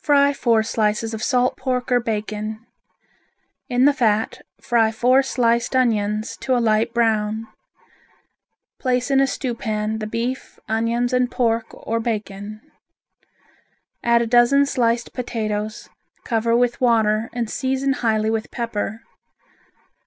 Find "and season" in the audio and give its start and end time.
17.34-17.92